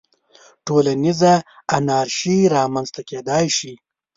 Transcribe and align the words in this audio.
ټولنیزه 0.65 1.33
انارشي 1.77 2.37
رامنځته 2.55 3.01
کېدای 3.09 3.45
شي. 3.57 3.73